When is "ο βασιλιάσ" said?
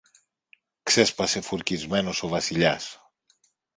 2.23-3.11